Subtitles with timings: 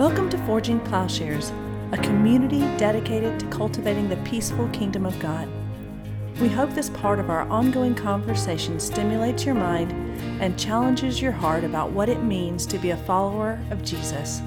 [0.00, 1.52] Welcome to Forging Plowshares,
[1.92, 5.46] a community dedicated to cultivating the peaceful kingdom of God.
[6.40, 9.92] We hope this part of our ongoing conversation stimulates your mind
[10.40, 14.40] and challenges your heart about what it means to be a follower of Jesus.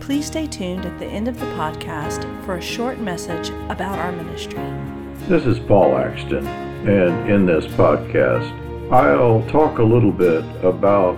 [0.00, 4.10] Please stay tuned at the end of the podcast for a short message about our
[4.10, 4.58] ministry.
[5.28, 8.50] This is Paul Axton, and in this podcast,
[8.90, 11.16] I'll talk a little bit about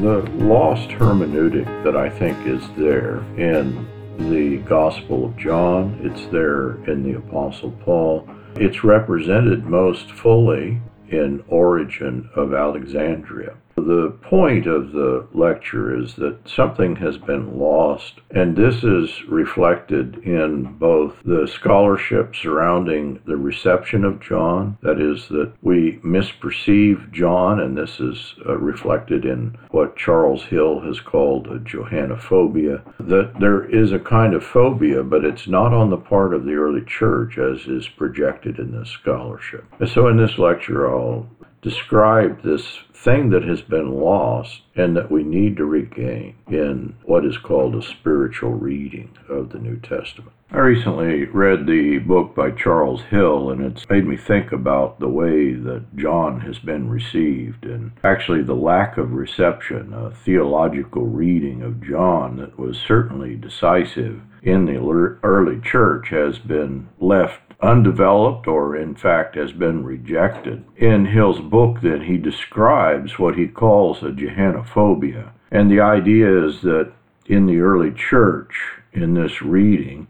[0.00, 3.86] the lost hermeneutic that I think is there in
[4.30, 8.28] the Gospel of John, it's there in the Apostle Paul.
[8.54, 13.56] It's represented most fully in Origen of Alexandria.
[13.76, 20.16] The point of the lecture is that something has been lost, and this is reflected
[20.24, 27.60] in both the scholarship surrounding the reception of John, that is, that we misperceive John,
[27.60, 33.64] and this is uh, reflected in what Charles Hill has called a Johannophobia, that there
[33.64, 37.36] is a kind of phobia, but it's not on the part of the early church
[37.36, 39.64] as is projected in this scholarship.
[39.86, 41.28] So in this lecture, I'll
[41.62, 47.24] describe this thing that has been lost and that we need to regain in what
[47.24, 50.32] is called a spiritual reading of the New Testament.
[50.50, 55.08] I recently read the book by Charles Hill, and it's made me think about the
[55.08, 61.62] way that John has been received, and actually the lack of reception, a theological reading
[61.62, 68.76] of John that was certainly decisive in the early church has been left undeveloped or
[68.76, 70.64] in fact has been rejected.
[70.76, 75.30] In Hill's book then he describes what he calls a Johannophobia.
[75.50, 76.92] And the idea is that
[77.26, 78.54] in the early church,
[78.92, 80.08] in this reading,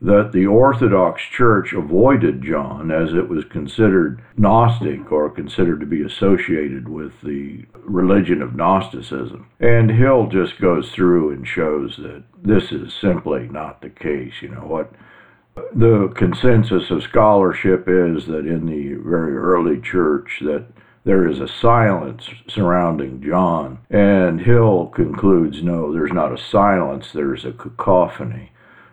[0.00, 6.02] that the Orthodox Church avoided John as it was considered Gnostic or considered to be
[6.02, 9.48] associated with the religion of Gnosticism.
[9.58, 14.34] And Hill just goes through and shows that this is simply not the case.
[14.42, 14.92] You know, what
[15.74, 20.66] the consensus of scholarship is that in the very early church that
[21.04, 23.78] there is a silence surrounding John.
[23.90, 28.50] And Hill concludes no, there's not a silence, there's a cacophony.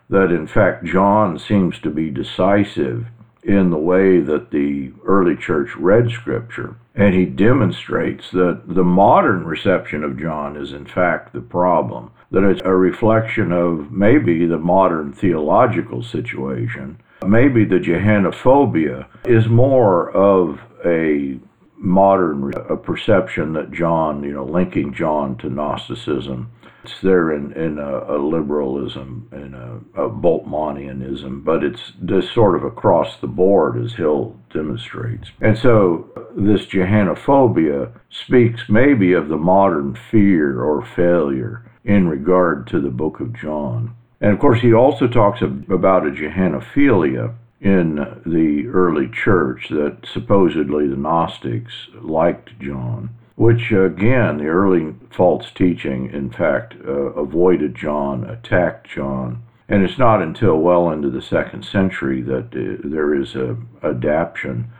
[0.08, 3.06] That in fact, John seems to be decisive
[3.42, 6.76] in the way that the early church read Scripture.
[6.94, 12.42] And he demonstrates that the modern reception of John is in fact the problem that
[12.42, 17.00] it's a reflection of maybe the modern theological situation.
[17.24, 21.38] Maybe the Johannophobia is more of a
[21.76, 26.50] modern a perception that John, you know, linking John to Gnosticism.
[26.82, 32.56] It's there in, in a, a liberalism and a, a Bultmannianism, but it's just sort
[32.56, 35.30] of across the board, as Hill demonstrates.
[35.40, 42.80] And so this Johannophobia speaks maybe of the modern fear or failure in regard to
[42.80, 43.94] the book of John.
[44.20, 47.96] And of course, he also talks about a Johannophilia in
[48.26, 56.10] the early church that supposedly the Gnostics liked John, which again, the early false teaching,
[56.10, 59.42] in fact, uh, avoided John, attacked John.
[59.68, 64.70] And it's not until well into the second century that uh, there is a adaptation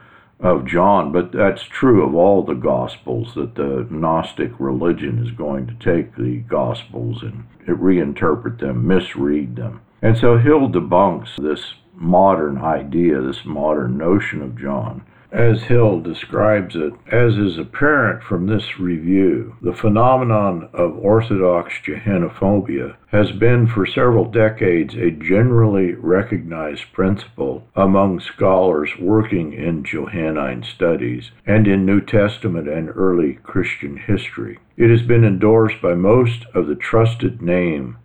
[0.44, 5.66] of John, but that's true of all the Gospels, that the Gnostic religion is going
[5.66, 9.80] to take the Gospels and reinterpret them, misread them.
[10.02, 16.76] And so Hill debunks this modern idea, this modern notion of John as Hill describes
[16.76, 23.84] it, as is apparent from this review, the phenomenon of Orthodox Johannophobia has been for
[23.84, 32.00] several decades a generally recognized principle among scholars working in Johannine studies and in New
[32.00, 34.60] Testament and early Christian history.
[34.76, 37.96] It has been endorsed by most of the trusted names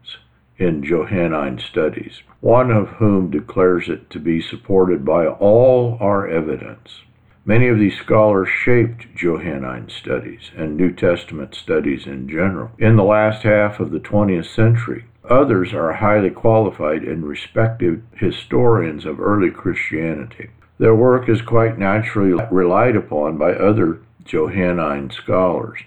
[0.57, 7.01] in Johannine studies, one of whom declares it to be supported by all our evidence.
[7.45, 13.03] Many of these scholars shaped Johannine studies and New Testament studies in general in the
[13.03, 15.05] last half of the 20th century.
[15.29, 20.49] Others are highly qualified and respected historians of early Christianity.
[20.79, 25.79] Their work is quite naturally relied upon by other Johannine scholars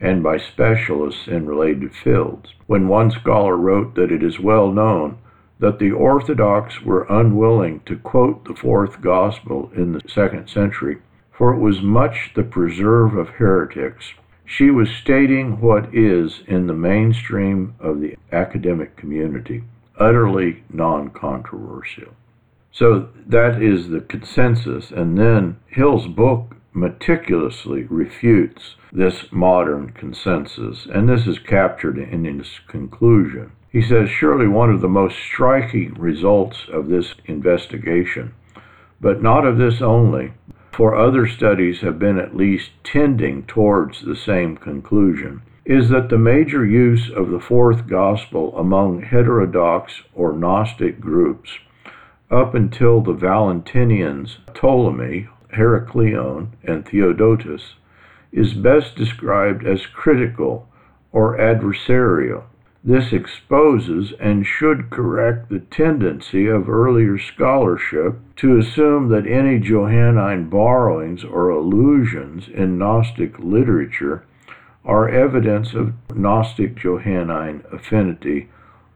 [0.00, 2.54] and by specialists in related fields.
[2.66, 5.18] When one scholar wrote that it is well known
[5.62, 10.98] that the Orthodox were unwilling to quote the fourth gospel in the second century,
[11.30, 14.12] for it was much the preserve of heretics.
[14.44, 19.62] She was stating what is in the mainstream of the academic community,
[19.96, 22.08] utterly non controversial.
[22.72, 24.90] So that is the consensus.
[24.90, 32.48] And then Hill's book meticulously refutes this modern consensus, and this is captured in his
[32.66, 33.52] conclusion.
[33.72, 38.34] He says, Surely one of the most striking results of this investigation,
[39.00, 40.34] but not of this only,
[40.72, 46.18] for other studies have been at least tending towards the same conclusion, is that the
[46.18, 51.58] major use of the fourth gospel among heterodox or Gnostic groups
[52.30, 57.74] up until the Valentinians, Ptolemy, Heracleon, and Theodotus,
[58.32, 60.68] is best described as critical
[61.10, 62.44] or adversarial.
[62.84, 70.48] This exposes and should correct the tendency of earlier scholarship to assume that any Johannine
[70.48, 74.24] borrowings or allusions in Gnostic literature
[74.84, 78.48] are evidence of Gnostic Johannine affinity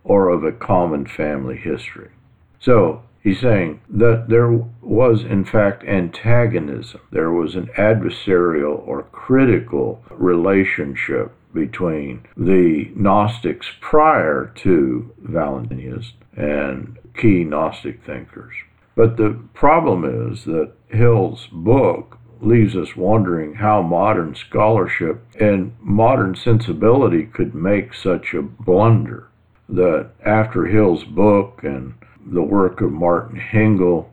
[0.02, 2.10] or of a common family history.
[2.58, 4.50] So, he's saying that there
[4.82, 7.02] was, in fact, antagonism.
[7.12, 17.42] There was an adversarial or critical relationship between the Gnostics prior to Valentinus and key
[17.42, 18.54] Gnostic thinkers.
[18.94, 26.36] But the problem is that Hill's book leaves us wondering how modern scholarship and modern
[26.36, 29.28] sensibility could make such a blunder.
[29.68, 31.94] That after Hill's book and
[32.24, 34.06] the work of Martin Hengel,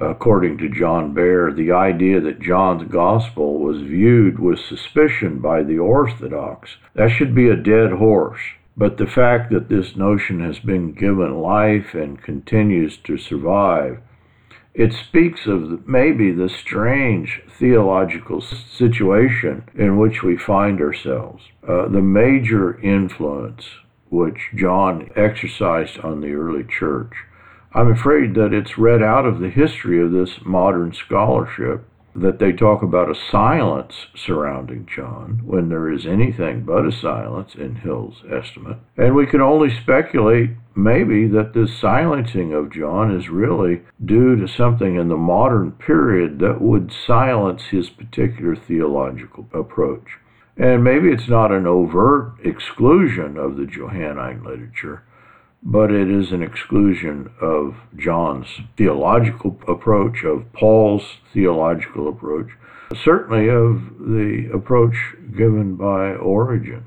[0.00, 5.78] according to John Behr, the idea that John's gospel was viewed with suspicion by the
[5.78, 8.40] Orthodox, that should be a dead horse.
[8.76, 13.98] But the fact that this notion has been given life and continues to survive,
[14.72, 21.42] it speaks of maybe the strange theological situation in which we find ourselves.
[21.66, 23.68] Uh, the major influence
[24.10, 27.12] which John exercised on the early church
[27.72, 31.84] I'm afraid that it's read out of the history of this modern scholarship
[32.16, 37.54] that they talk about a silence surrounding John when there is anything but a silence
[37.54, 38.78] in Hill's estimate.
[38.96, 44.48] And we can only speculate maybe that this silencing of John is really due to
[44.48, 50.18] something in the modern period that would silence his particular theological approach.
[50.56, 55.04] And maybe it's not an overt exclusion of the Johannine literature,
[55.62, 62.48] but it is an exclusion of John's theological approach, of Paul's theological approach,
[63.04, 64.96] certainly of the approach
[65.36, 66.84] given by Origen.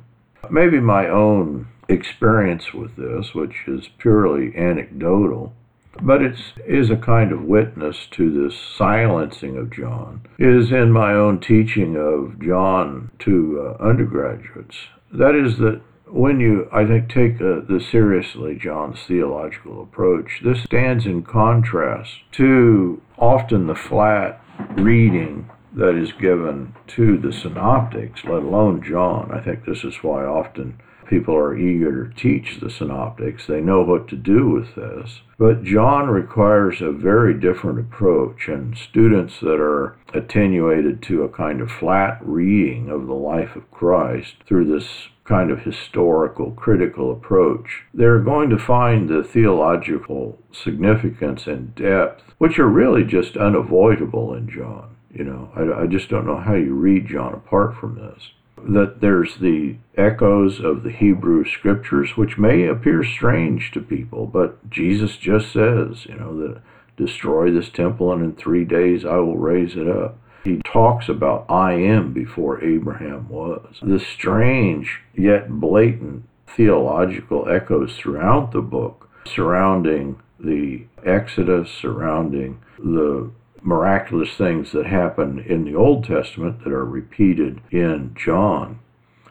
[0.50, 5.54] Maybe my own experience with this, which is purely anecdotal,
[6.02, 6.36] but it
[6.66, 11.96] is a kind of witness to this silencing of John, is in my own teaching
[11.96, 14.76] of John to uh, undergraduates.
[15.12, 15.82] That is that
[16.14, 22.12] when you, I think, take uh, the seriously John's theological approach, this stands in contrast
[22.34, 24.40] to often the flat
[24.78, 29.32] reading that is given to the synoptics, let alone John.
[29.34, 30.80] I think this is why often
[31.10, 33.48] people are eager to teach the synoptics.
[33.48, 35.22] They know what to do with this.
[35.40, 41.60] But John requires a very different approach, and students that are attenuated to a kind
[41.60, 47.84] of flat reading of the life of Christ through this kind of historical, critical approach,
[47.94, 54.50] they're going to find the theological significance and depth, which are really just unavoidable in
[54.50, 54.96] John.
[55.14, 58.32] You know, I, I just don't know how you read John apart from this.
[58.58, 64.70] That there's the echoes of the Hebrew scriptures, which may appear strange to people, but
[64.70, 66.62] Jesus just says, you know, that
[66.98, 70.18] destroy this temple and in three days I will raise it up.
[70.44, 73.80] He talks about I am before Abraham was.
[73.82, 83.32] The strange yet blatant theological echoes throughout the book surrounding the Exodus, surrounding the
[83.62, 88.80] miraculous things that happen in the Old Testament that are repeated in John.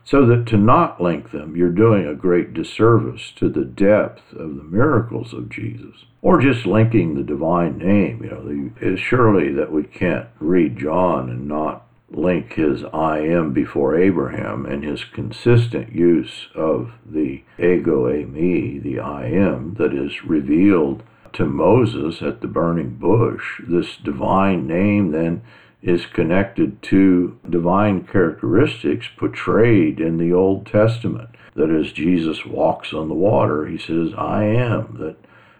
[0.04, 4.56] So that to not link them, you're doing a great disservice to the depth of
[4.56, 6.04] the miracles of Jesus.
[6.20, 8.22] Or just linking the divine name.
[8.24, 13.52] You know, it's surely that we can't read John and not link his I am
[13.52, 20.24] before Abraham and his consistent use of the ego eimi the I am, that is
[20.24, 23.60] revealed to Moses at the burning bush.
[23.66, 25.42] This divine name then
[25.82, 31.30] is connected to divine characteristics portrayed in the Old Testament.
[31.54, 34.96] That as Jesus walks on the water, he says, I am.
[35.00, 35.16] That,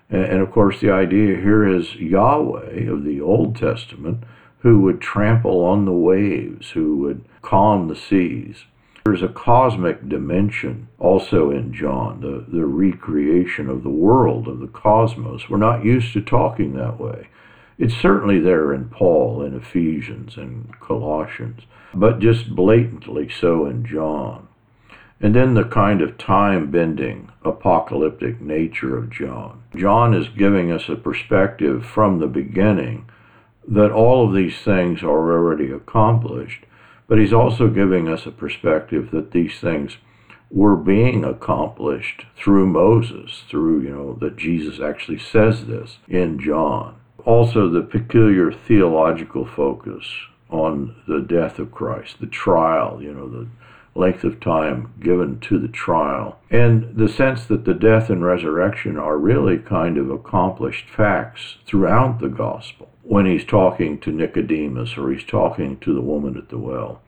[0.08, 4.24] and of course, the idea here is Yahweh of the Old Testament
[4.58, 8.64] who would trample on the waves, who would calm the seas.
[9.04, 14.68] There's a cosmic dimension also in John, the, the recreation of the world, of the
[14.68, 15.50] cosmos.
[15.50, 17.26] We're not used to talking that way.
[17.78, 21.62] It's certainly there in Paul in Ephesians and Colossians,
[21.94, 24.48] but just blatantly so in John.
[25.20, 29.62] And then the kind of time bending, apocalyptic nature of John.
[29.76, 33.08] John is giving us a perspective from the beginning
[33.66, 36.64] that all of these things are already accomplished,
[37.06, 39.96] but he's also giving us a perspective that these things
[40.50, 46.96] were being accomplished through Moses, through, you know, that Jesus actually says this in John.
[47.24, 50.04] Also, the peculiar theological focus
[50.50, 53.46] on the death of Christ, the trial, you know, the
[53.94, 58.96] length of time given to the trial, and the sense that the death and resurrection
[58.96, 62.90] are really kind of accomplished facts throughout the gospel.
[63.02, 67.02] When he's talking to Nicodemus or he's talking to the woman at the well,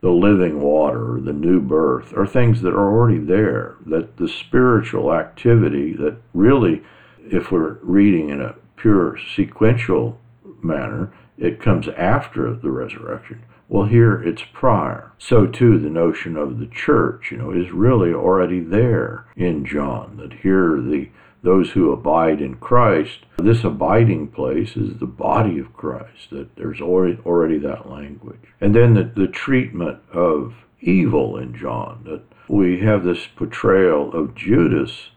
[0.00, 3.76] the living water, the new birth, are things that are already there.
[3.86, 6.82] That the spiritual activity that really,
[7.18, 10.18] if we're reading in a pure sequential
[10.62, 13.42] manner, it comes after the resurrection.
[13.68, 15.12] Well, here it's prior.
[15.18, 20.18] So too, the notion of the church, you know, is really already there in John.
[20.18, 21.08] That here the
[21.42, 26.30] those who abide in Christ, this abiding place is the body of Christ.
[26.30, 32.02] That there's already already that language, and then the, the treatment of evil in John.
[32.04, 35.11] That we have this portrayal of Judas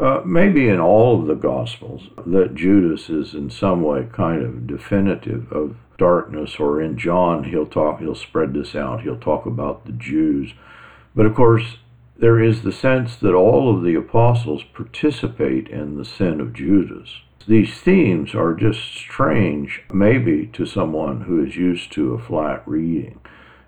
[0.00, 4.66] uh, maybe in all of the Gospels, that Judas is in some way kind of
[4.66, 9.84] definitive of darkness, or in John, he'll talk, he'll spread this out, he'll talk about
[9.84, 10.54] the Jews.
[11.14, 11.76] But of course,
[12.16, 17.20] there is the sense that all of the apostles participate in the sin of Judas.
[17.46, 23.20] These themes are just strange, maybe to someone who is used to a flat reading,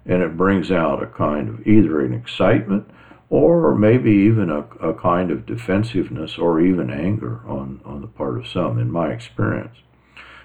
[0.06, 2.88] and it brings out a kind of either an excitement
[3.32, 8.36] or maybe even a, a kind of defensiveness or even anger on, on the part
[8.36, 9.74] of some, in my experience.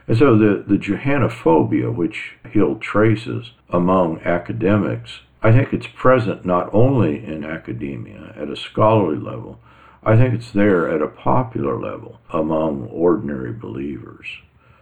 [0.07, 6.73] And so the, the Johannophobia, which Hill traces among academics, I think it's present not
[6.73, 9.59] only in academia at a scholarly level,
[10.01, 14.27] I think it's there at a popular level among ordinary believers.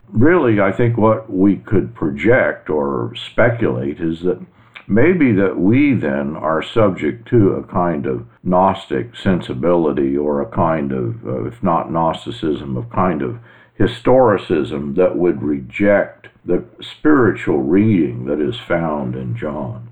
[0.10, 4.46] Really, I think what we could project or speculate is that
[4.88, 10.92] maybe that we then are subject to a kind of Gnostic sensibility or a kind
[10.92, 13.40] of, uh, if not Gnosticism, a kind of
[13.80, 19.90] historicism that would reject the spiritual reading that is found in John.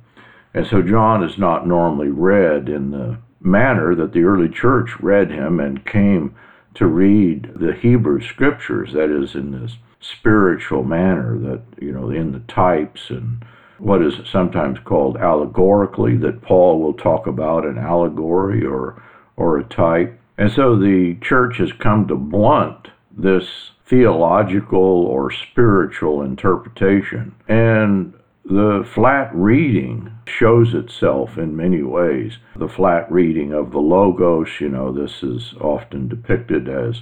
[0.53, 5.31] And so John is not normally read in the manner that the early church read
[5.31, 6.35] him and came
[6.75, 12.31] to read the Hebrew scriptures, that is, in this spiritual manner, that, you know, in
[12.31, 13.43] the types and
[13.83, 19.03] what is sometimes called allegorically, that Paul will talk about an allegory or,
[19.35, 20.17] or a type.
[20.37, 27.35] And so the church has come to blunt this theological or spiritual interpretation.
[27.49, 28.13] And
[28.45, 32.37] the flat reading shows itself in many ways.
[32.55, 37.01] The flat reading of the Logos, you know, this is often depicted as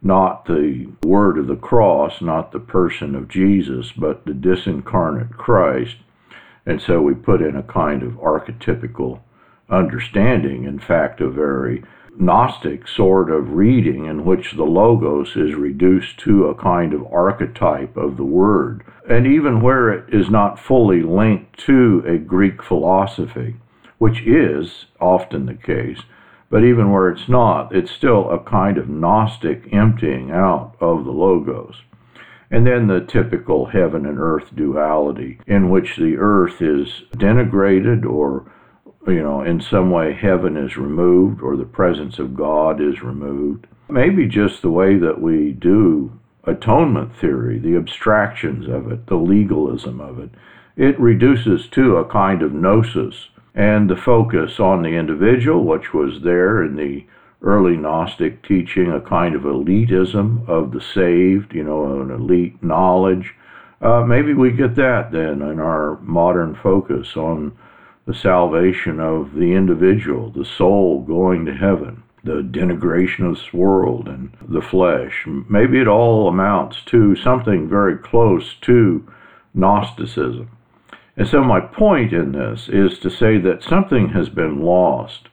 [0.00, 5.96] not the word of the cross, not the person of Jesus, but the disincarnate Christ.
[6.64, 9.20] And so we put in a kind of archetypical
[9.68, 11.82] understanding, in fact, a very
[12.18, 17.96] Gnostic sort of reading in which the Logos is reduced to a kind of archetype
[17.96, 18.84] of the Word.
[19.08, 23.56] And even where it is not fully linked to a Greek philosophy,
[23.96, 26.02] which is often the case,
[26.50, 31.10] but even where it's not, it's still a kind of Gnostic emptying out of the
[31.10, 31.76] Logos.
[32.52, 38.52] And then the typical heaven and earth duality, in which the earth is denigrated or,
[39.06, 43.66] you know, in some way heaven is removed or the presence of God is removed.
[43.88, 49.98] Maybe just the way that we do atonement theory, the abstractions of it, the legalism
[50.02, 50.30] of it,
[50.76, 56.22] it reduces to a kind of gnosis and the focus on the individual, which was
[56.22, 57.06] there in the
[57.42, 63.34] early Gnostic teaching, a kind of elitism of the saved, you know, an elite knowledge.
[63.80, 67.56] Uh, maybe we get that then in our modern focus on
[68.06, 74.08] the salvation of the individual, the soul going to heaven, the denigration of this world
[74.08, 75.24] and the flesh.
[75.26, 79.06] Maybe it all amounts to something very close to
[79.54, 80.48] Gnosticism.
[81.16, 85.28] And so, my point in this is to say that something has been lost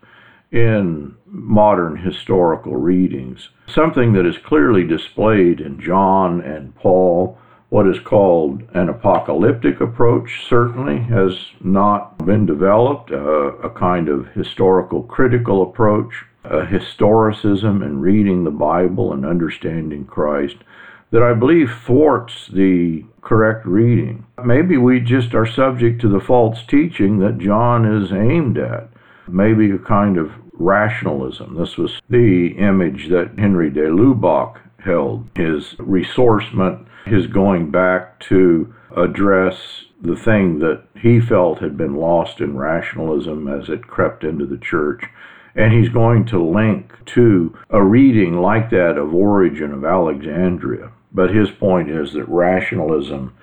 [0.52, 7.38] in modern historical readings, something that is clearly displayed in John and Paul.
[7.70, 14.28] What is called an apocalyptic approach certainly has not been developed, uh, a kind of
[14.30, 20.58] historical critical approach, a historicism in reading the Bible and understanding Christ
[21.12, 24.26] that I believe thwarts the correct reading.
[24.44, 28.90] Maybe we just are subject to the false teaching that John is aimed at.
[29.32, 31.56] Maybe a kind of rationalism.
[31.56, 35.28] This was the image that Henri de Lubac held.
[35.36, 42.40] His ressourcement, his going back to address the thing that he felt had been lost
[42.40, 45.04] in rationalism as it crept into the church.
[45.56, 50.92] And he's going to link to a reading like that of Origen of Alexandria.
[51.12, 53.34] But his point is that rationalism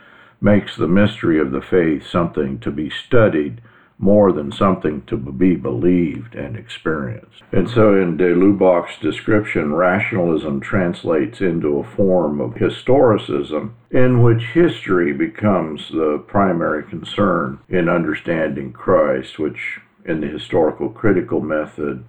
[0.40, 3.60] makes the mystery of the faith something to be studied
[3.98, 7.42] more than something to be believed and experienced.
[7.50, 14.42] And so in de Lubac's description, rationalism translates into a form of historicism in which
[14.52, 22.04] history becomes the primary concern in understanding Christ, which in the historical critical method,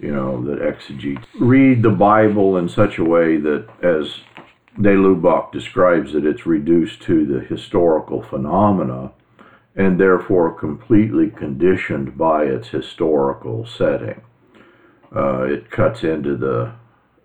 [0.00, 4.20] you know, that exegetes read the Bible in such a way that as
[4.80, 9.10] De Lubac describes it, it's reduced to the historical phenomena
[9.78, 14.20] and therefore completely conditioned by its historical setting.
[15.14, 16.72] Uh, it cuts into the,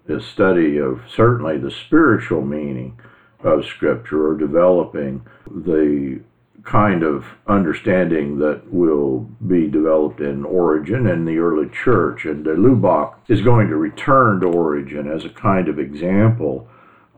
[0.05, 2.97] the study of certainly the spiritual meaning
[3.43, 6.21] of Scripture or developing the
[6.63, 12.23] kind of understanding that will be developed in Origen and the early church.
[12.23, 16.69] And de Lubac is going to return to Origen as a kind of example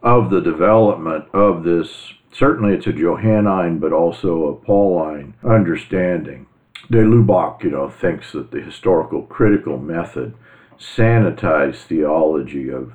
[0.01, 6.48] of the development of this certainly it's a Johannine, but also a Pauline understanding.
[6.92, 10.36] De Lubac, you know, thinks that the historical critical method
[10.77, 12.94] sanitized theology of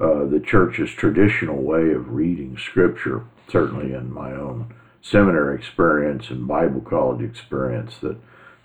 [0.00, 3.24] uh, the church's traditional way of reading Scripture.
[3.50, 8.16] Certainly, in my own seminary experience and Bible college experience, that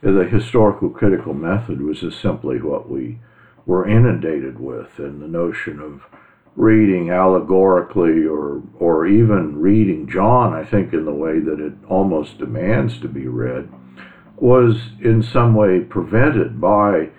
[0.01, 3.19] the historical critical method was just simply what we
[3.65, 6.03] were inundated with, and the notion of
[6.55, 12.37] reading allegorically or or even reading John, I think in the way that it almost
[12.37, 13.69] demands to be read,
[14.37, 17.09] was in some way prevented by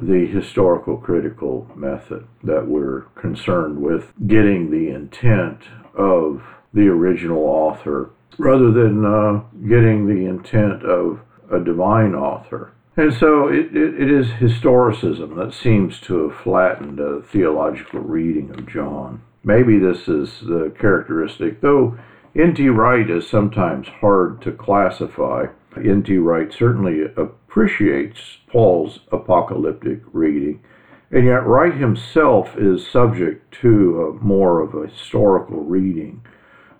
[0.00, 5.62] the historical critical method that we're concerned with getting the intent
[5.96, 6.42] of
[6.74, 11.20] the original author rather than uh, getting the intent of
[11.52, 12.72] a divine author.
[12.96, 18.50] And so it, it, it is historicism that seems to have flattened a theological reading
[18.50, 19.22] of John.
[19.42, 21.98] Maybe this is the characteristic, though
[22.36, 22.68] N.T.
[22.68, 25.46] Wright is sometimes hard to classify.
[25.76, 26.16] N.T.
[26.18, 30.62] Wright certainly appreciates Paul's apocalyptic reading,
[31.10, 36.22] and yet Wright himself is subject to more of a historical reading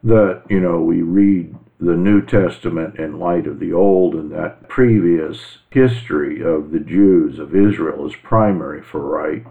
[0.05, 4.69] that, you know, we read the New Testament in light of the Old and that
[4.69, 9.45] previous history of the Jews of Israel is primary for Wright.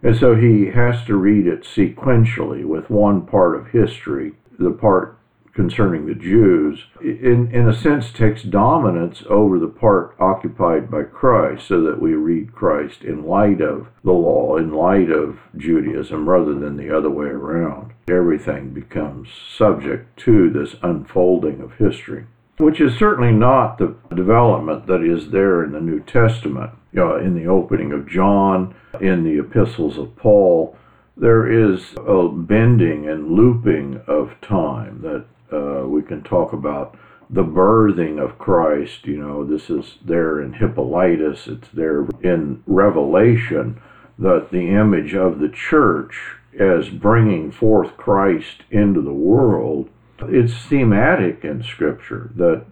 [0.00, 5.18] And so he has to read it sequentially with one part of history, the part
[5.54, 11.66] concerning the Jews, in, in a sense takes dominance over the part occupied by Christ,
[11.66, 16.54] so that we read Christ in light of the law, in light of Judaism, rather
[16.54, 17.91] than the other way around.
[18.12, 22.26] Everything becomes subject to this unfolding of history,
[22.58, 26.72] which is certainly not the development that is there in the New Testament.
[26.92, 30.76] You know, in the opening of John, in the epistles of Paul,
[31.16, 35.24] there is a bending and looping of time that
[35.56, 36.96] uh, we can talk about
[37.30, 39.06] the birthing of Christ.
[39.06, 43.80] You know, this is there in Hippolytus, it's there in Revelation
[44.18, 49.88] that the image of the church as bringing forth Christ into the world.
[50.20, 52.66] It's thematic in Scripture that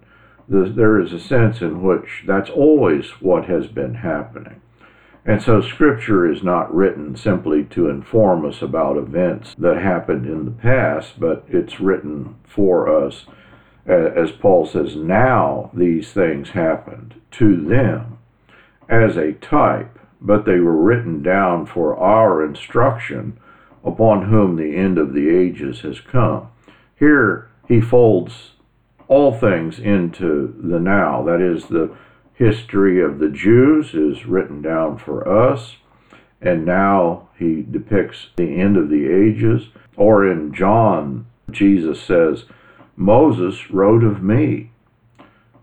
[0.47, 4.61] there is a sense in which that's always what has been happening.
[5.23, 10.45] And so Scripture is not written simply to inform us about events that happened in
[10.45, 13.25] the past, but it's written for us,
[13.85, 18.17] as Paul says, now these things happened to them
[18.89, 23.37] as a type, but they were written down for our instruction
[23.83, 26.47] upon whom the end of the ages has come.
[26.97, 28.51] Here he folds
[29.07, 31.95] all things into the now, that is, the
[32.33, 35.75] history of the Jews is written down for us,
[36.41, 39.67] and now he depicts the end of the ages.
[39.97, 42.45] Or in John, Jesus says,
[42.95, 44.71] Moses wrote of me.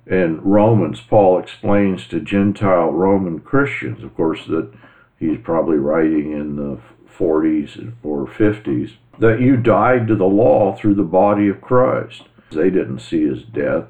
[0.07, 4.73] In Romans, Paul explains to Gentile Roman Christians, of course, that
[5.19, 6.79] he's probably writing in the
[7.19, 12.23] 40s or 50s, that you died to the law through the body of Christ.
[12.51, 13.85] They didn't see his death,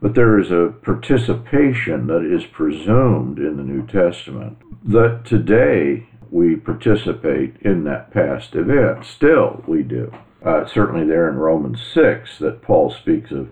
[0.00, 6.56] but there is a participation that is presumed in the New Testament that today we
[6.56, 9.04] participate in that past event.
[9.04, 10.12] Still, we do.
[10.44, 13.50] Uh, certainly, there in Romans 6, that Paul speaks of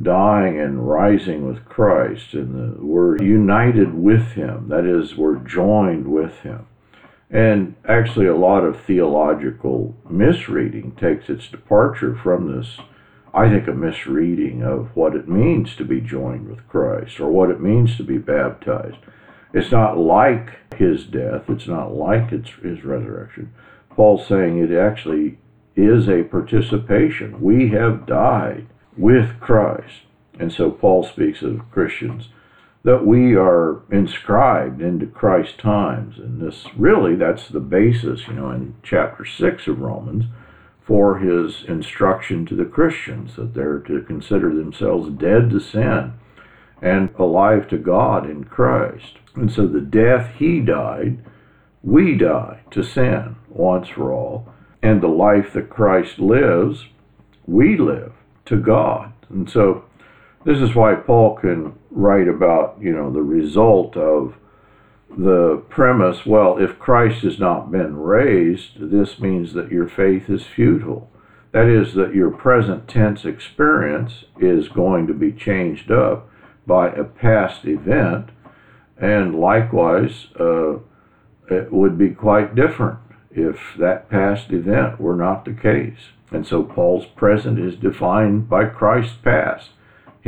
[0.00, 4.68] dying and rising with Christ, and we're united with Him.
[4.68, 6.66] That is, we're joined with Him.
[7.30, 12.78] And actually, a lot of theological misreading takes its departure from this,
[13.34, 17.50] I think, a misreading of what it means to be joined with Christ or what
[17.50, 18.96] it means to be baptized.
[19.52, 23.52] It's not like his death, it's not like his, his resurrection.
[23.90, 25.38] Paul's saying it actually
[25.76, 27.40] is a participation.
[27.40, 30.02] We have died with Christ.
[30.38, 32.28] And so Paul speaks of Christians
[32.88, 36.16] that we are inscribed into Christ's times.
[36.16, 40.24] And this really, that's the basis, you know, in chapter 6 of Romans
[40.86, 46.14] for his instruction to the Christians that they're to consider themselves dead to sin
[46.80, 49.18] and alive to God in Christ.
[49.34, 51.22] And so the death he died,
[51.82, 54.48] we die to sin once for all.
[54.82, 56.86] And the life that Christ lives,
[57.46, 58.14] we live
[58.46, 59.12] to God.
[59.28, 59.84] And so
[60.46, 64.34] this is why Paul can write about, you know, the result of
[65.10, 70.44] the premise, well, if Christ has not been raised, this means that your faith is
[70.44, 71.10] futile.
[71.52, 76.28] That is, that your present tense experience is going to be changed up
[76.66, 78.28] by a past event,
[78.98, 80.74] and likewise, uh,
[81.50, 82.98] it would be quite different
[83.30, 86.10] if that past event were not the case.
[86.30, 89.70] And so Paul's present is defined by Christ's past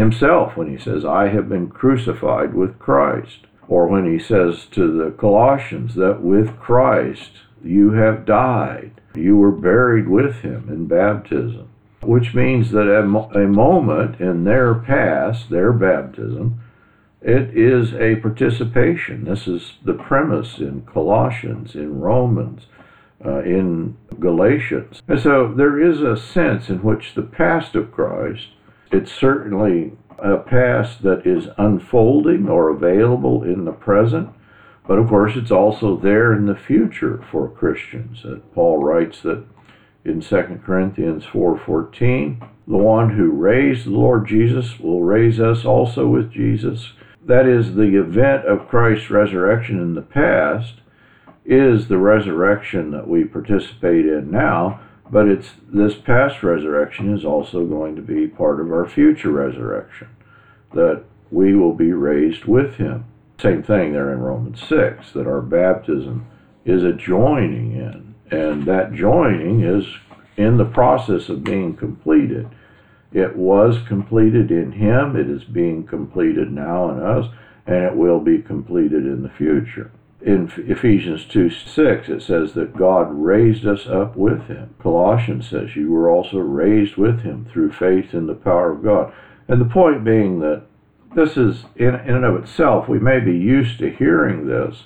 [0.00, 3.46] himself when he says, I have been crucified with Christ.
[3.68, 7.30] Or when he says to the Colossians that with Christ
[7.62, 11.68] you have died, you were buried with him in baptism.
[12.02, 13.02] Which means that a,
[13.38, 16.60] a moment in their past, their baptism,
[17.20, 19.24] it is a participation.
[19.26, 22.62] This is the premise in Colossians, in Romans,
[23.24, 25.02] uh, in Galatians.
[25.06, 28.48] And so there is a sense in which the past of Christ
[28.90, 34.30] it's certainly a past that is unfolding or available in the present,
[34.86, 38.24] but of course it's also there in the future for Christians.
[38.24, 39.44] Uh, Paul writes that
[40.04, 46.06] in 2 Corinthians 4:14, the one who raised the Lord Jesus will raise us also
[46.06, 46.92] with Jesus.
[47.24, 50.74] That is the event of Christ's resurrection in the past
[51.44, 57.66] is the resurrection that we participate in now but it's this past resurrection is also
[57.66, 60.08] going to be part of our future resurrection,
[60.72, 63.04] that we will be raised with him.
[63.40, 66.26] Same thing there in Romans 6, that our baptism
[66.64, 69.84] is a joining in, and that joining is
[70.36, 72.48] in the process of being completed.
[73.12, 77.26] It was completed in him, it is being completed now in us,
[77.66, 79.90] and it will be completed in the future
[80.22, 84.74] in Ephesians 2 6, it says that God raised us up with him.
[84.78, 89.12] Colossians says you were also raised with him through faith in the power of God.
[89.48, 90.64] And the point being that
[91.14, 94.84] this is, in, in and of itself, we may be used to hearing this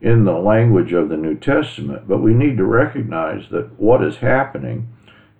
[0.00, 4.18] in the language of the New Testament, but we need to recognize that what is
[4.18, 4.88] happening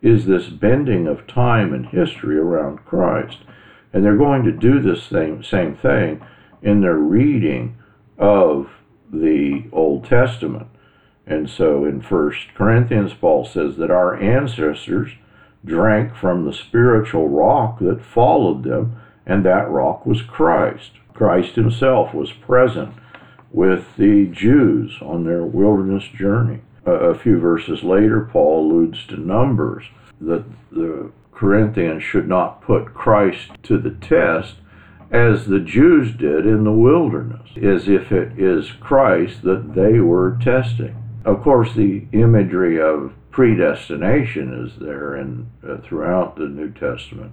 [0.02, 3.38] is this bending of time and history around Christ.
[3.92, 6.20] And they're going to do this same, same thing
[6.60, 7.76] in their reading
[8.18, 8.68] of
[9.12, 10.68] the Old Testament.
[11.26, 15.12] And so in First Corinthians, Paul says that our ancestors
[15.64, 20.92] drank from the spiritual rock that followed them, and that rock was Christ.
[21.12, 22.94] Christ himself was present
[23.50, 26.60] with the Jews on their wilderness journey.
[26.86, 29.84] A, few verses later, Paul alludes to Numbers,
[30.20, 34.54] that the Corinthians should not put Christ to the test
[35.10, 40.38] as the Jews did in the wilderness, as if it is Christ that they were
[40.42, 40.96] testing.
[41.24, 47.32] Of course, the imagery of predestination is there and uh, throughout the New Testament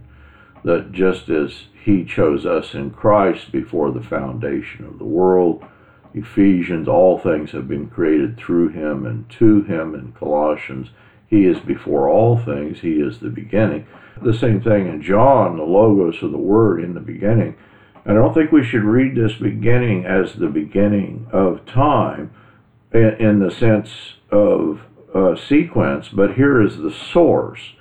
[0.63, 5.63] that just as he chose us in Christ before the foundation of the world,
[6.15, 10.89] Ephesians, all things have been created through him and to him in Colossians.
[11.27, 13.85] He is before all things, he is the beginning.
[14.21, 17.55] The same thing in John, the Logos of the Word in the beginning.
[18.05, 22.31] I don't think we should read this beginning as the beginning of time
[22.93, 23.89] in the sense
[24.31, 24.81] of
[25.13, 27.73] uh, sequence, but here is the source.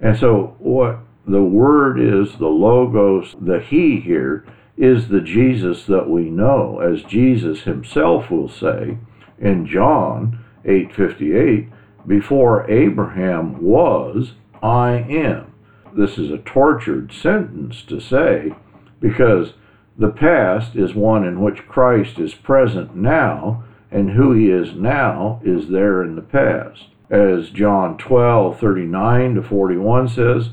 [0.00, 4.44] And so, what the Word is, the Logos, the He here,
[4.76, 8.98] is the Jesus that we know, as Jesus himself will say
[9.38, 11.68] in John 8:58,
[12.06, 15.51] before Abraham was, I am.
[15.94, 18.54] This is a tortured sentence to say
[19.00, 19.54] because
[19.98, 25.40] the past is one in which Christ is present now, and who he is now
[25.44, 26.86] is there in the past.
[27.10, 30.48] As John 12, 39 to 41 says,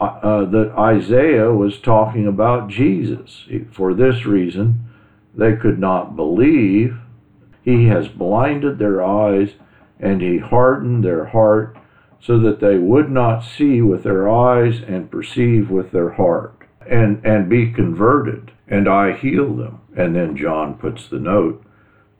[0.00, 3.46] uh, that Isaiah was talking about Jesus.
[3.72, 4.84] For this reason,
[5.34, 6.98] they could not believe.
[7.62, 9.50] He has blinded their eyes
[9.98, 11.78] and he hardened their heart
[12.24, 17.20] so that they would not see with their eyes and perceive with their heart and,
[17.24, 19.80] and be converted, and I heal them.
[19.94, 21.62] And then John puts the note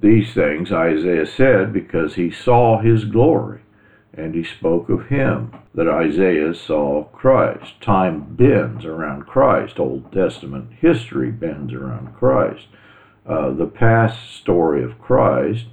[0.01, 3.62] these things Isaiah said because he saw his glory,
[4.12, 7.81] and he spoke of him, that Isaiah saw Christ.
[7.81, 9.81] Time bends around Christ.
[9.81, 12.67] Old Testament history bends around Christ.
[13.27, 15.64] Uh, the past story of Christ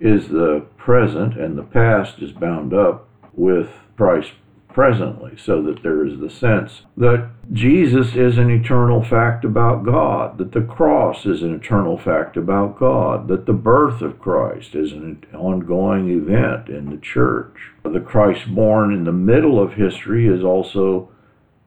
[0.00, 4.32] is the present, and the past is bound up with Christ
[4.68, 10.38] presently, so that there is the sense that Jesus is an eternal fact about God,
[10.38, 14.92] that the cross is an eternal fact about God, that the birth of Christ is
[14.92, 17.72] an ongoing event in the church.
[17.82, 21.10] The Christ born in the middle of history is also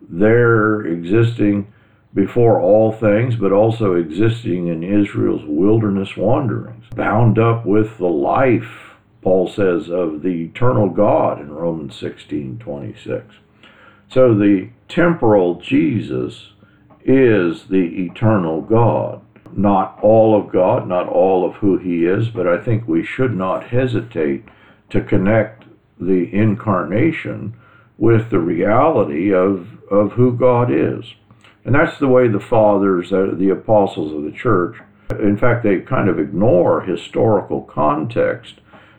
[0.09, 1.73] there existing
[2.13, 8.92] before all things, but also existing in Israel's wilderness wanderings, bound up with the life
[9.23, 13.35] Paul says of the eternal God in Romans 16 26.
[14.09, 16.51] So the temporal Jesus
[17.03, 19.21] is the eternal God.
[19.55, 23.35] Not all of God, not all of who he is, but I think we should
[23.35, 24.45] not hesitate
[24.89, 25.65] to connect
[25.99, 27.55] the incarnation
[27.97, 31.13] with the reality of, of who God is.
[31.63, 34.77] And that's the way the fathers, uh, the apostles of the church,
[35.11, 38.55] in fact, they kind of ignore historical context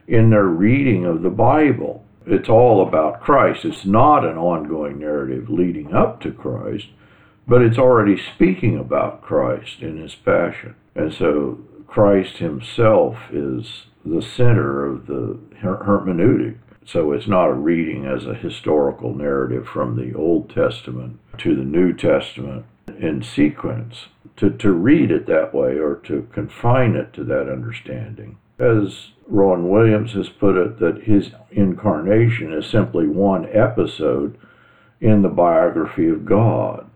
[0.06, 2.04] in their reading of the Bible.
[2.26, 3.64] It's all about Christ.
[3.64, 6.88] It's not an ongoing narrative leading up to Christ,
[7.46, 10.74] but it's already speaking about Christ in his passion.
[10.94, 16.58] And so Christ himself is the center of the hermeneutic.
[16.86, 21.64] So it's not a reading as a historical narrative from the Old Testament to the
[21.64, 22.66] New Testament
[23.00, 24.06] in sequence.
[24.36, 29.68] To, to read it that way or to confine it to that understanding as Rowan
[29.68, 34.38] Williams has put it, that his incarnation is simply one episode
[35.00, 36.90] in the biography of God.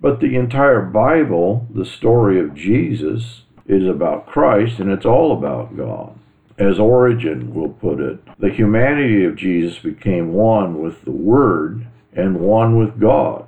[0.00, 5.76] But the entire Bible, the story of Jesus, is about Christ and it's all about
[5.76, 6.18] God.
[6.58, 12.40] As Origen will put it, the humanity of Jesus became one with the Word and
[12.40, 13.46] one with God.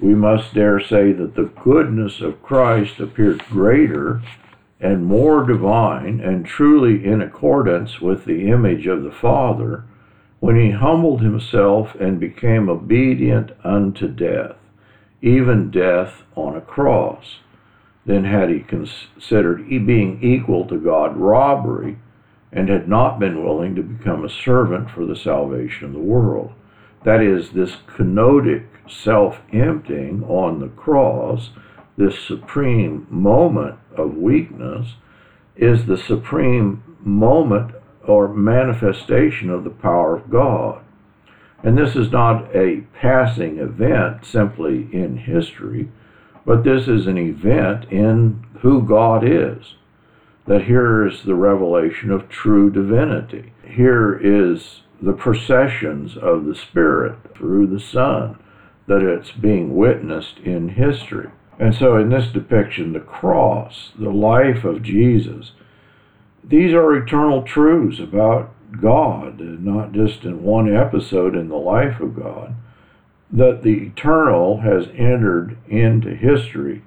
[0.00, 4.22] We must dare say that the goodness of Christ appeared greater
[4.80, 9.84] and more divine and truly in accordance with the image of the Father
[10.40, 14.56] when he humbled himself and became obedient unto death,
[15.20, 17.40] even death on a cross.
[18.06, 21.98] Then had he considered being equal to God robbery,
[22.52, 26.52] and had not been willing to become a servant for the salvation of the world.
[27.04, 31.50] That is, this kenotic self emptying on the cross
[31.96, 34.94] this supreme moment of weakness
[35.56, 37.74] is the supreme moment
[38.04, 40.82] or manifestation of the power of God.
[41.62, 45.90] And this is not a passing event simply in history,
[46.46, 49.74] but this is an event in who God is.
[50.46, 53.52] That here is the revelation of true divinity.
[53.62, 58.38] Here is the processions of the Spirit through the Son,
[58.86, 61.30] that it's being witnessed in history.
[61.60, 65.52] And so, in this depiction, the cross, the life of Jesus,
[66.42, 72.16] these are eternal truths about God, not just in one episode in the life of
[72.16, 72.54] God,
[73.30, 76.82] that the eternal has entered into history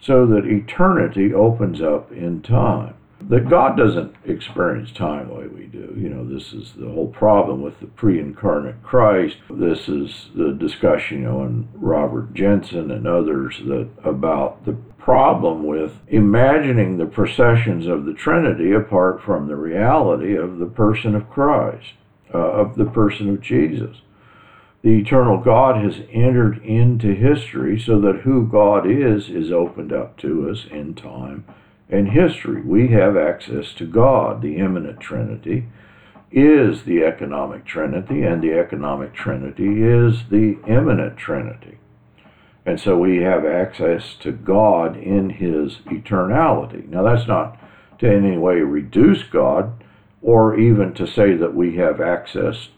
[0.00, 2.94] so that eternity opens up in time
[3.28, 5.94] that God doesn't experience time the way we do.
[5.96, 9.36] You know, this is the whole problem with the pre-incarnate Christ.
[9.50, 15.64] This is the discussion, you know, and Robert Jenson and others that about the problem
[15.64, 21.28] with imagining the processions of the Trinity apart from the reality of the person of
[21.30, 21.92] Christ,
[22.34, 23.98] uh, of the person of Jesus.
[24.82, 30.16] The eternal God has entered into history so that who God is is opened up
[30.18, 31.44] to us in time
[31.90, 32.62] and history.
[32.62, 34.42] We have access to God.
[34.42, 35.66] The immanent Trinity
[36.32, 41.78] is the economic Trinity, and the economic Trinity is the immanent Trinity.
[42.64, 46.88] And so we have access to God in His eternality.
[46.88, 47.58] Now, that's not
[47.98, 49.84] to in any way reduce God
[50.22, 52.68] or even to say that we have access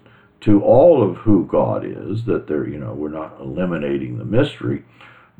[0.41, 4.85] to all of who God is, that there, you know, we're not eliminating the mystery.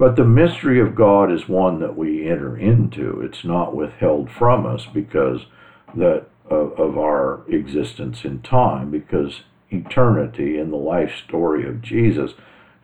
[0.03, 3.21] But the mystery of God is one that we enter into.
[3.21, 5.43] It's not withheld from us because
[5.95, 12.33] that of, of our existence in time because eternity in the life story of Jesus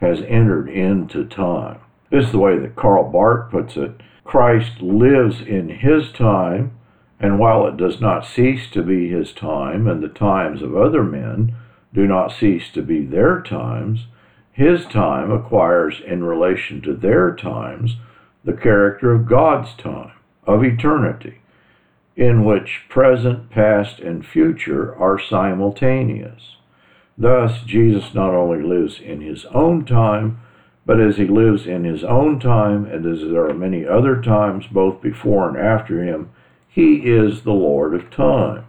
[0.00, 1.80] has entered into time.
[2.08, 4.00] This is the way that Karl Barth puts it.
[4.22, 6.78] Christ lives in his time,
[7.18, 11.02] and while it does not cease to be his time, and the times of other
[11.02, 11.56] men
[11.92, 14.06] do not cease to be their times,
[14.52, 17.96] his time acquires in relation to their times
[18.44, 20.12] the character of God's time,
[20.46, 21.40] of eternity,
[22.16, 26.56] in which present, past, and future are simultaneous.
[27.16, 30.40] Thus, Jesus not only lives in his own time,
[30.86, 34.66] but as he lives in his own time, and as there are many other times
[34.70, 36.30] both before and after him,
[36.66, 38.64] he is the Lord of time.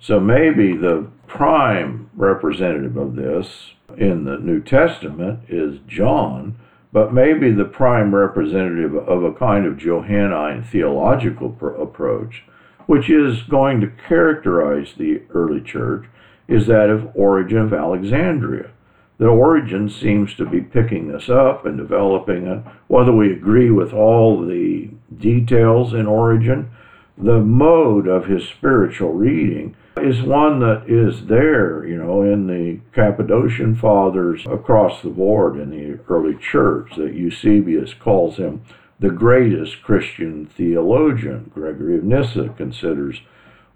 [0.00, 6.56] So maybe the prime representative of this in the New Testament is John,
[6.92, 12.44] but maybe the prime representative of a kind of Johannine theological pr- approach,
[12.86, 16.06] which is going to characterize the early church,
[16.48, 18.70] is that of Origen of Alexandria.
[19.18, 22.64] That Origen seems to be picking this up and developing it.
[22.88, 26.70] Whether we agree with all the details in Origen,
[27.16, 32.80] the mode of his spiritual reading is one that is there, you know, in the
[32.94, 38.62] Cappadocian fathers across the board in the early church, that Eusebius calls him
[38.98, 41.50] the greatest Christian theologian.
[41.52, 43.20] Gregory of Nyssa considers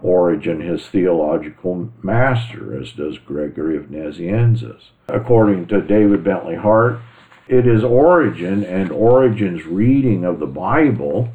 [0.00, 4.90] Origen his theological master, as does Gregory of Nazianzus.
[5.08, 7.00] According to David Bentley Hart,
[7.48, 11.30] it is Origen and Origen's reading of the Bible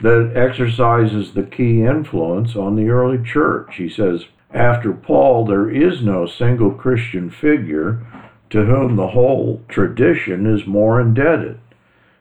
[0.00, 3.76] that exercises the key influence on the early church.
[3.76, 8.06] He says, after Paul, there is no single Christian figure
[8.50, 11.58] to whom the whole tradition is more indebted.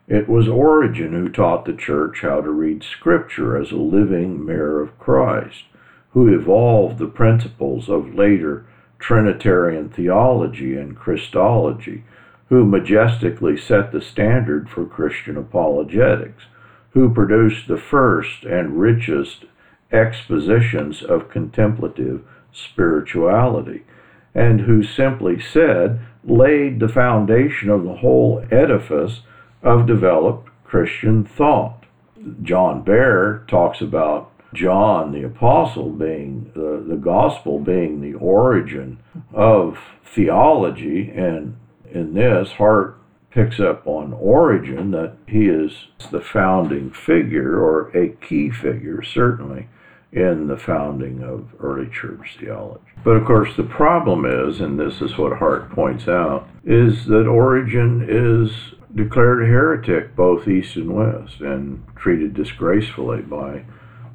[0.07, 4.81] It was Origen who taught the church how to read Scripture as a living mirror
[4.81, 5.63] of Christ,
[6.11, 8.65] who evolved the principles of later
[8.99, 12.03] Trinitarian theology and Christology,
[12.49, 16.43] who majestically set the standard for Christian apologetics
[16.93, 19.45] who produced the first and richest
[19.91, 23.83] expositions of contemplative spirituality,
[24.33, 29.21] and who simply said laid the foundation of the whole edifice
[29.61, 31.85] of developed Christian thought.
[32.41, 38.99] John Behr talks about John the Apostle being the, the gospel being the origin
[39.33, 41.57] of theology, and
[41.91, 42.97] in this, Hart
[43.33, 49.67] picks up on Origen that he is the founding figure, or a key figure, certainly,
[50.11, 52.83] in the founding of early church theology.
[53.03, 57.27] But of course, the problem is, and this is what Hart points out, is that
[57.27, 63.63] Origen is declared a heretic both east and west and treated disgracefully by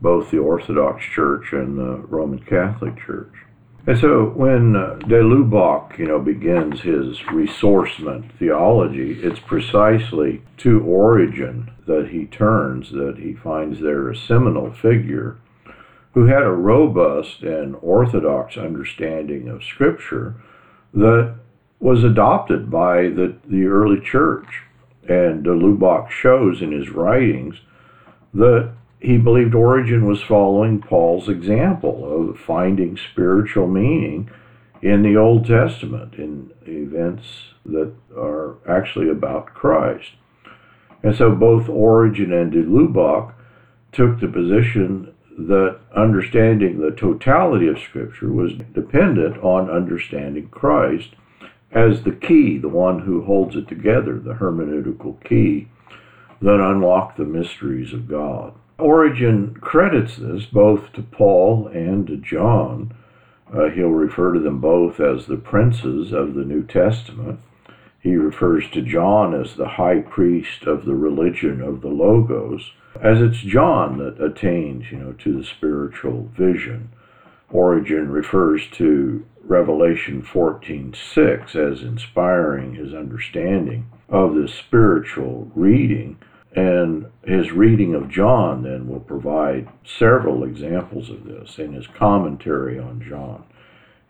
[0.00, 3.32] both the Orthodox Church and the Roman Catholic Church.
[3.88, 10.82] And so when uh, de Lubac, you know, begins his ressourcement theology, it's precisely to
[10.82, 15.38] Origen that he turns, that he finds there a seminal figure
[16.12, 20.34] who had a robust and orthodox understanding of Scripture
[20.92, 21.36] that
[21.80, 24.64] was adopted by the, the early church.
[25.08, 27.62] And de Lubac shows in his writings
[28.34, 34.30] that he believed Origen was following Paul's example of finding spiritual meaning
[34.82, 37.24] in the Old Testament, in events
[37.64, 40.12] that are actually about Christ.
[41.02, 43.34] And so both Origen and de Lubac
[43.92, 51.10] took the position that understanding the totality of Scripture was dependent on understanding Christ
[51.70, 55.68] as the key, the one who holds it together, the hermeneutical key
[56.40, 58.54] that unlocked the mysteries of God.
[58.78, 62.94] Origen credits this both to Paul and to John.
[63.52, 67.40] Uh, he'll refer to them both as the princes of the New Testament.
[67.98, 73.20] He refers to John as the high priest of the religion of the Logos, as
[73.20, 76.90] it's John that attains, you know, to the spiritual vision.
[77.50, 86.18] Origen refers to Revelation 14:6 as inspiring his understanding of the spiritual reading
[86.54, 92.78] and his reading of John then will provide several examples of this in his commentary
[92.78, 93.44] on John.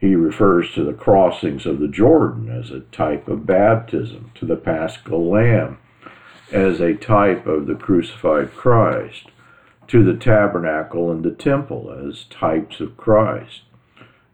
[0.01, 4.57] He refers to the crossings of the Jordan as a type of baptism, to the
[4.57, 5.78] paschal lamb
[6.53, 9.30] as a type of the crucified Christ,
[9.89, 13.62] to the tabernacle and the temple as types of Christ.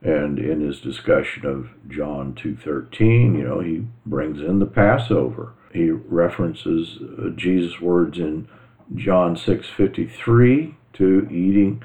[0.05, 5.91] And in his discussion of John 2:13, you know, he brings in the Passover he
[5.91, 8.47] references uh, Jesus' words in
[8.95, 11.83] John 6:53 to eating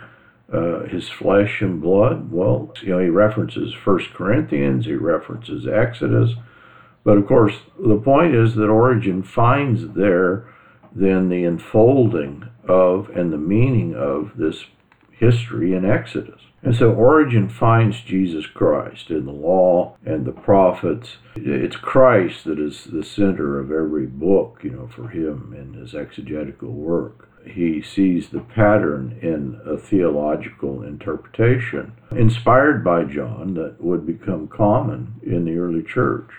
[0.54, 2.32] uh, his flesh and blood?
[2.32, 6.36] Well, you know, he references First Corinthians, he references Exodus.
[7.04, 10.46] But of course, the point is that Origen finds there
[10.94, 14.66] then the unfolding of and the meaning of this
[15.12, 16.42] history in Exodus.
[16.62, 21.18] And so Origen finds Jesus Christ in the law and the prophets.
[21.36, 25.96] It's Christ that is the center of every book, you know, for him in his
[25.96, 27.30] exegetical work.
[27.46, 35.22] He sees the pattern in a theological interpretation inspired by John that would become common
[35.24, 36.30] in the early church.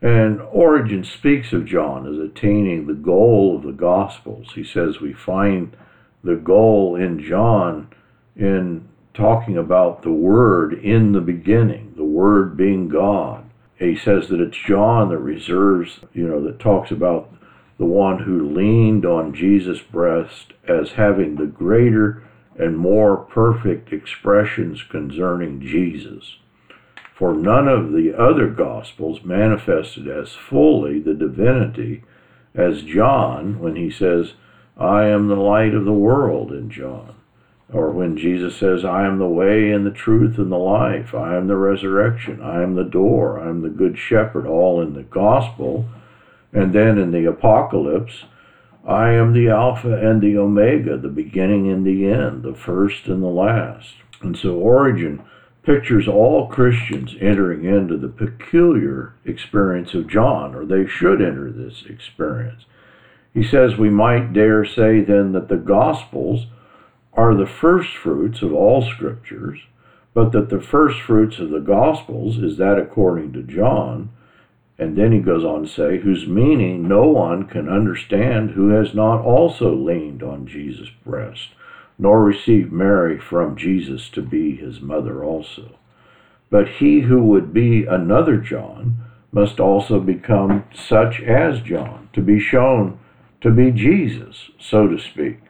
[0.00, 4.52] And Origen speaks of John as attaining the goal of the Gospels.
[4.54, 5.76] He says we find
[6.22, 7.88] the goal in John
[8.36, 13.44] in talking about the Word in the beginning, the Word being God.
[13.76, 17.32] He says that it's John that reserves, you know, that talks about
[17.78, 22.22] the one who leaned on Jesus' breast as having the greater
[22.58, 26.36] and more perfect expressions concerning Jesus.
[27.16, 32.04] For none of the other Gospels manifested as fully the divinity
[32.54, 34.34] as John when he says,
[34.76, 37.14] I am the light of the world in John.
[37.72, 41.36] Or when Jesus says, I am the way and the truth and the life, I
[41.36, 45.02] am the resurrection, I am the door, I am the good shepherd, all in the
[45.02, 45.86] gospel.
[46.52, 48.24] And then in the apocalypse,
[48.86, 53.22] I am the Alpha and the Omega, the beginning and the end, the first and
[53.22, 53.94] the last.
[54.20, 55.22] And so Origen
[55.62, 61.84] pictures all Christians entering into the peculiar experience of John, or they should enter this
[61.88, 62.64] experience.
[63.32, 66.46] He says we might dare say then that the Gospels
[67.14, 69.60] are the first fruits of all scriptures,
[70.14, 74.10] but that the first fruits of the Gospels is that according to John.
[74.78, 78.94] And then he goes on to say, whose meaning no one can understand who has
[78.94, 81.50] not also leaned on Jesus' breast,
[81.98, 85.76] nor received Mary from Jesus to be his mother also.
[86.50, 88.96] But he who would be another John
[89.30, 92.98] must also become such as John, to be shown
[93.42, 95.41] to be Jesus, so to speak.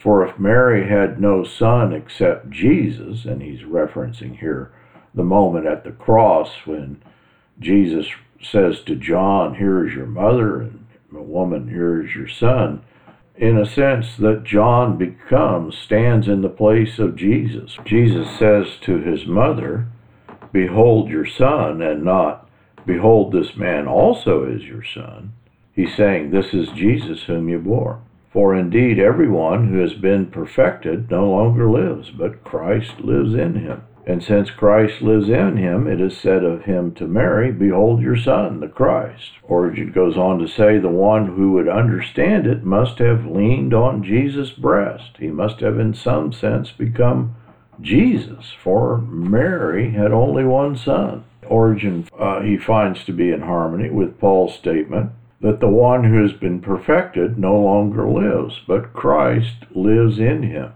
[0.00, 4.72] For if Mary had no son except Jesus, and he's referencing here
[5.14, 7.02] the moment at the cross when
[7.58, 8.06] Jesus
[8.42, 12.82] says to John, Here is your mother, and a woman, here is your son,
[13.36, 17.76] in a sense that John becomes, stands in the place of Jesus.
[17.84, 19.86] Jesus says to his mother,
[20.50, 22.48] Behold your son, and not,
[22.86, 25.34] Behold, this man also is your son.
[25.74, 28.00] He's saying, This is Jesus whom you bore.
[28.32, 33.82] For indeed, everyone who has been perfected no longer lives, but Christ lives in him.
[34.06, 38.16] And since Christ lives in him, it is said of him to Mary, Behold your
[38.16, 39.32] Son, the Christ.
[39.42, 44.04] Origen goes on to say, The one who would understand it must have leaned on
[44.04, 45.16] Jesus' breast.
[45.18, 47.34] He must have, in some sense, become
[47.80, 51.24] Jesus, for Mary had only one son.
[51.46, 55.10] Origen, uh, he finds to be in harmony with Paul's statement
[55.40, 60.72] that the one who has been perfected no longer lives, but Christ lives in him.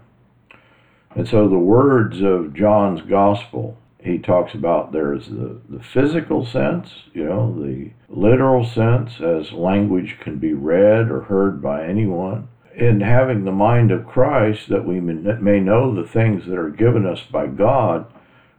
[1.15, 6.89] And so the words of John's gospel, he talks about there's the, the physical sense,
[7.13, 12.49] you know, the literal sense as language can be read or heard by anyone.
[12.75, 17.05] In having the mind of Christ, that we may know the things that are given
[17.05, 18.05] us by God,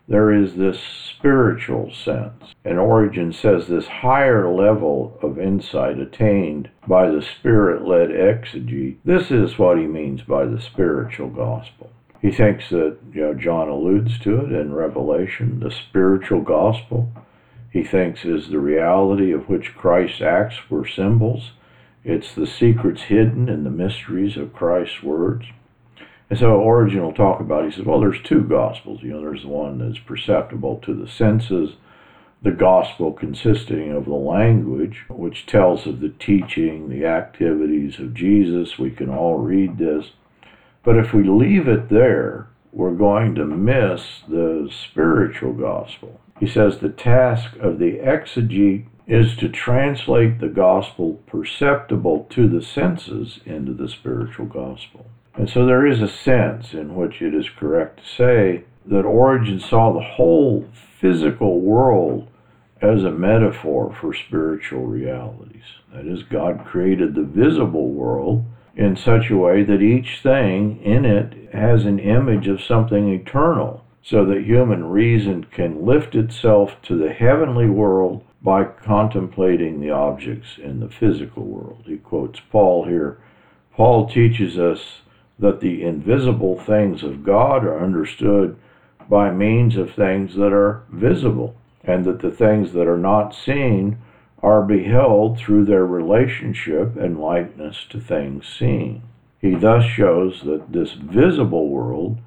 [0.08, 2.54] there is this spiritual sense.
[2.64, 8.98] And Origen says this higher level of insight attained by the spirit led exegete.
[9.04, 11.90] This is what he means by the spiritual gospel.
[12.22, 17.12] He thinks that, you know, John alludes to it in Revelation, the spiritual gospel.
[17.70, 21.52] He thinks is the reality of which Christ's acts were symbols.
[22.04, 25.46] It's the secrets hidden in the mysteries of Christ's words.
[26.28, 29.00] And so Origen will talk about, he says, well, there's two gospels.
[29.02, 31.76] You know, there's the one that's perceptible to the senses,
[32.42, 38.78] the gospel consisting of the language, which tells of the teaching, the activities of Jesus.
[38.78, 40.06] We can all read this.
[40.84, 46.20] But if we leave it there, we're going to miss the spiritual gospel.
[46.38, 52.62] He says the task of the exegete is to translate the gospel perceptible to the
[52.62, 55.06] senses into the spiritual gospel.
[55.36, 59.60] And so there is a sense in which it is correct to say that Origen
[59.60, 60.66] saw the whole
[61.00, 62.28] physical world
[62.80, 65.64] as a metaphor for spiritual realities.
[65.92, 68.44] That is, God created the visible world
[68.76, 73.84] in such a way that each thing in it has an image of something eternal,
[74.02, 80.58] so that human reason can lift itself to the heavenly world by contemplating the objects
[80.58, 81.82] in the physical world.
[81.86, 83.18] He quotes Paul here.
[83.74, 85.00] Paul teaches us
[85.38, 88.56] that the invisible things of God are understood
[89.08, 93.98] by means of things that are visible, and that the things that are not seen
[94.42, 99.02] are beheld through their relationship and likeness to things seen.
[99.40, 102.18] He thus shows that this visible world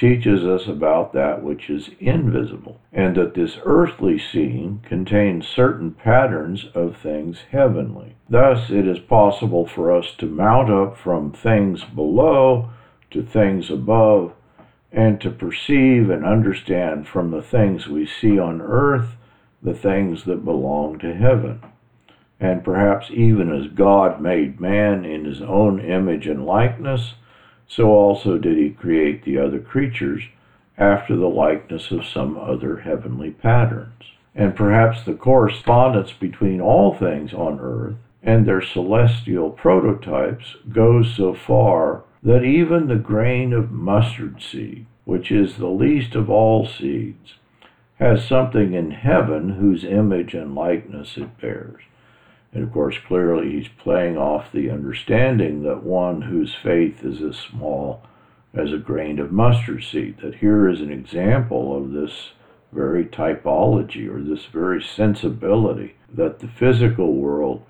[0.00, 6.64] teaches us about that which is invisible, and that this earthly seeing contains certain patterns
[6.74, 8.16] of things heavenly.
[8.26, 12.70] Thus, it is possible for us to mount up from things below
[13.10, 14.32] to things above,
[14.90, 19.16] and to perceive and understand from the things we see on earth
[19.62, 21.60] the things that belong to heaven.
[22.40, 27.14] And perhaps even as God made man in his own image and likeness,
[27.70, 30.24] so also did he create the other creatures
[30.76, 34.02] after the likeness of some other heavenly patterns.
[34.34, 37.94] And perhaps the correspondence between all things on earth
[38.24, 45.30] and their celestial prototypes goes so far that even the grain of mustard seed, which
[45.30, 47.34] is the least of all seeds,
[48.00, 51.82] has something in heaven whose image and likeness it bears.
[52.52, 57.36] And of course, clearly he's playing off the understanding that one whose faith is as
[57.36, 58.02] small
[58.52, 62.30] as a grain of mustard seed, that here is an example of this
[62.72, 67.62] very typology or this very sensibility that the physical world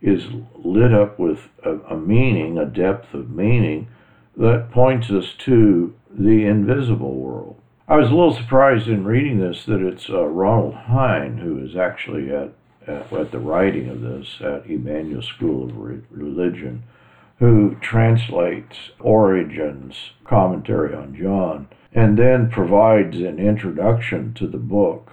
[0.00, 3.88] is lit up with a, a meaning, a depth of meaning
[4.36, 7.60] that points us to the invisible world.
[7.88, 11.74] I was a little surprised in reading this that it's uh, Ronald Heine who is
[11.74, 12.52] actually at
[12.88, 16.82] at, the writing of this at Emmanuel School of Religion,
[17.38, 25.12] who translates Origen's commentary on John and then provides an introduction to the book.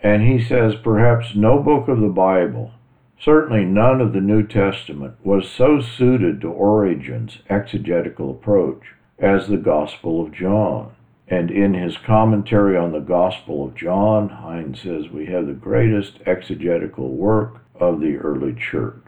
[0.00, 2.72] And he says, perhaps no book of the Bible,
[3.18, 8.82] certainly none of the New Testament, was so suited to Origen's exegetical approach
[9.18, 10.94] as the Gospel of John.
[11.28, 16.18] And in his commentary on the Gospel of John, Heine says we have the greatest
[16.26, 19.06] exegetical work of the early church.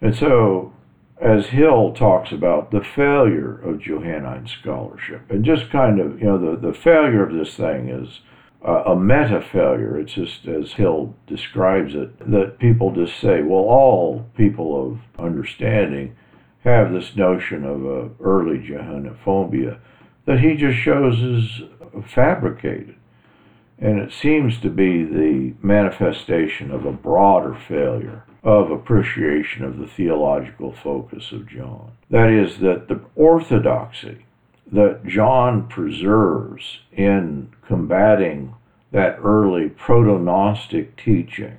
[0.00, 0.74] And so,
[1.20, 6.38] as Hill talks about the failure of Johannine scholarship, and just kind of, you know,
[6.38, 8.20] the, the failure of this thing is
[8.66, 9.98] uh, a meta failure.
[9.98, 16.16] It's just as Hill describes it, that people just say, well, all people of understanding
[16.64, 19.78] have this notion of a early Johannophobia
[20.24, 21.62] that he just shows is
[22.06, 22.96] fabricated.
[23.78, 29.86] And it seems to be the manifestation of a broader failure of appreciation of the
[29.86, 31.92] theological focus of John.
[32.10, 34.24] That is, that the orthodoxy
[34.70, 38.54] that John preserves in combating
[38.90, 41.58] that early proto Gnostic teaching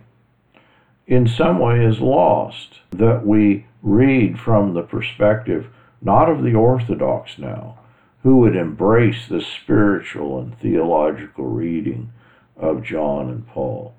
[1.07, 2.79] in some way is lost.
[2.91, 5.67] That we read from the perspective
[6.01, 7.79] not of the Orthodox now,
[8.23, 12.11] who would embrace the spiritual and theological reading
[12.57, 13.93] of John and Paul.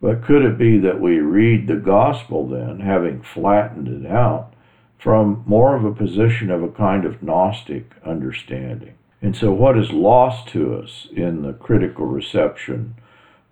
[0.00, 4.52] But could it be that we read the gospel then, having flattened it out,
[4.98, 8.94] from more of a position of a kind of Gnostic understanding?
[9.20, 12.94] And so, what is lost to us in the critical reception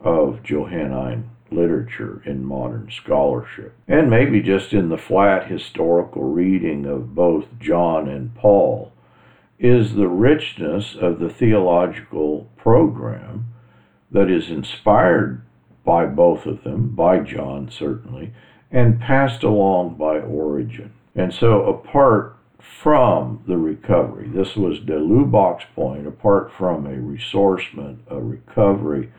[0.01, 7.15] of Johannine literature in modern scholarship, and maybe just in the flat historical reading of
[7.15, 8.93] both John and Paul,
[9.65, 13.47] is the richness of the theological program
[14.11, 15.41] that is inspired
[15.87, 18.35] by both of them, by John certainly,
[18.71, 20.93] and passed along by Origen.
[21.15, 28.01] And so, apart from the recovery, this was de Lubac's point, apart from a ressourcement,
[28.11, 29.11] a recovery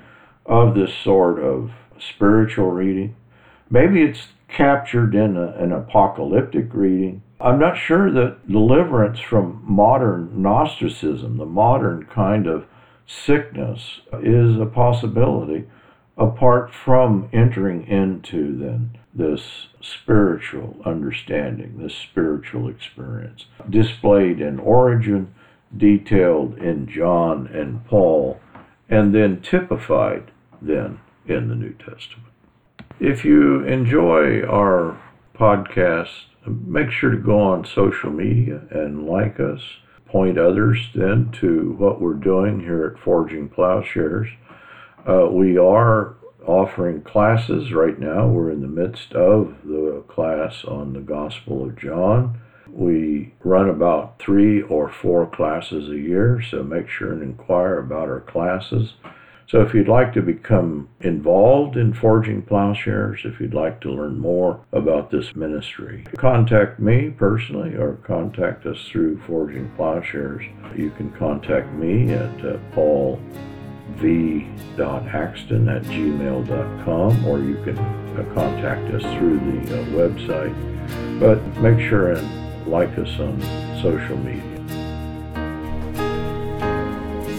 [0.45, 3.15] of this sort of spiritual reading,
[3.69, 10.41] maybe it's captured in a, an apocalyptic reading, I'm not sure that deliverance from modern
[10.41, 12.65] Gnosticism, the modern kind of
[13.05, 15.65] sickness, is a possibility
[16.17, 25.33] apart from entering into then this spiritual understanding, this spiritual experience, displayed in Origen,
[25.75, 28.39] detailed in John and Paul,
[28.89, 32.31] and then typified then in the New Testament.
[32.99, 34.97] If you enjoy our
[35.37, 36.11] podcast,
[36.47, 39.59] make sure to go on social media and like us.
[40.05, 44.29] Point others then to what we're doing here at Forging Plowshares.
[45.05, 46.15] Uh, we are
[46.47, 48.27] offering classes right now.
[48.27, 52.39] We're in the midst of the class on the Gospel of John.
[52.69, 58.07] We run about three or four classes a year, so make sure and inquire about
[58.07, 58.93] our classes.
[59.47, 64.17] So if you'd like to become involved in Forging Plowshares, if you'd like to learn
[64.17, 70.43] more about this ministry, contact me personally or contact us through Forging Plowshares.
[70.75, 72.57] You can contact me at uh,
[75.69, 81.19] at gmail.com or you can uh, contact us through the uh, website.
[81.19, 83.39] But make sure and like us on
[83.81, 84.54] social media.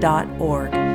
[0.00, 0.87] forgingplowshares.org.